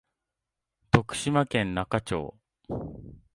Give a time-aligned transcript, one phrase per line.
[0.89, 2.33] 徳島県那賀町